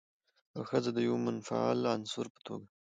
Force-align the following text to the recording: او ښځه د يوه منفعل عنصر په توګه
او 0.55 0.61
ښځه 0.69 0.91
د 0.93 0.99
يوه 1.07 1.19
منفعل 1.27 1.79
عنصر 1.93 2.25
په 2.33 2.39
توګه 2.47 2.67